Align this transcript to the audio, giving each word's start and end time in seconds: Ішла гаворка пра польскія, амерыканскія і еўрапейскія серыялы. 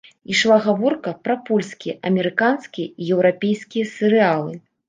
Ішла 0.35 0.55
гаворка 0.67 1.13
пра 1.27 1.35
польскія, 1.51 1.95
амерыканскія 2.11 2.87
і 3.01 3.13
еўрапейскія 3.17 3.85
серыялы. 3.97 4.53